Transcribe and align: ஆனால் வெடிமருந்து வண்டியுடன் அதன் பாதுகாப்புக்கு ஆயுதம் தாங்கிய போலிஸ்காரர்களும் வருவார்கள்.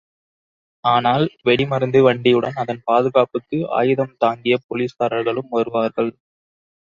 ஆனால் 0.83 1.25
வெடிமருந்து 1.43 1.99
வண்டியுடன் 2.01 2.55
அதன் 2.55 2.81
பாதுகாப்புக்கு 2.83 3.59
ஆயுதம் 3.79 4.15
தாங்கிய 4.17 4.57
போலிஸ்காரர்களும் 4.65 5.51
வருவார்கள். 5.51 6.11